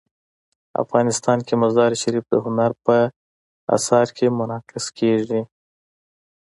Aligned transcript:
افغانستان 0.83 1.37
کې 1.47 1.53
مزارشریف 1.63 2.25
د 2.29 2.35
هنر 2.45 2.71
په 2.85 2.95
اثار 3.75 4.07
کې 4.17 4.35
منعکس 4.37 4.85
کېږي. 4.99 5.41